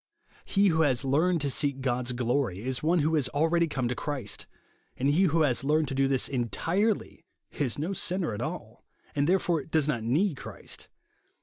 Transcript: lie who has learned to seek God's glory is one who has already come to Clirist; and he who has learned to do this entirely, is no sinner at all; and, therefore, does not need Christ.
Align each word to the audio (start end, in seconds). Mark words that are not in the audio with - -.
lie 0.57 0.63
who 0.67 0.81
has 0.81 1.05
learned 1.05 1.39
to 1.39 1.47
seek 1.47 1.79
God's 1.79 2.11
glory 2.13 2.63
is 2.63 2.81
one 2.81 2.97
who 2.97 3.13
has 3.13 3.27
already 3.35 3.67
come 3.67 3.87
to 3.87 3.93
Clirist; 3.93 4.47
and 4.97 5.11
he 5.11 5.25
who 5.25 5.41
has 5.43 5.63
learned 5.63 5.89
to 5.89 5.93
do 5.93 6.07
this 6.07 6.27
entirely, 6.27 7.23
is 7.51 7.77
no 7.77 7.93
sinner 7.93 8.33
at 8.33 8.41
all; 8.41 8.83
and, 9.13 9.29
therefore, 9.29 9.63
does 9.65 9.87
not 9.87 10.01
need 10.03 10.37
Christ. 10.37 10.87